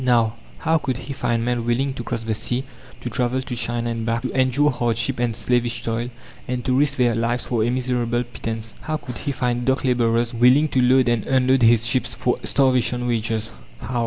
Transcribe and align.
Now, 0.03 0.33
how 0.57 0.79
could 0.79 0.97
he 0.97 1.13
find 1.13 1.45
men 1.45 1.63
willing 1.63 1.93
to 1.93 2.03
cross 2.03 2.23
the 2.23 2.33
sea, 2.33 2.63
to 3.01 3.09
travel 3.11 3.39
to 3.43 3.55
China 3.55 3.91
and 3.91 4.03
back, 4.03 4.23
to 4.23 4.31
endure 4.35 4.71
hardship 4.71 5.19
and 5.19 5.35
slavish 5.35 5.83
toil 5.83 6.09
and 6.47 6.65
to 6.65 6.75
risk 6.75 6.97
their 6.97 7.13
lives 7.13 7.45
for 7.45 7.63
a 7.63 7.69
miserable 7.69 8.23
pittance? 8.23 8.73
How 8.81 8.97
could 8.97 9.19
he 9.19 9.31
find 9.31 9.63
dock 9.63 9.83
labourers 9.83 10.33
willing 10.33 10.69
to 10.69 10.81
load 10.81 11.07
and 11.07 11.23
unload 11.27 11.61
his 11.61 11.85
ships 11.85 12.15
for 12.15 12.39
"starvation 12.43 13.05
wages"? 13.05 13.51
How? 13.79 13.99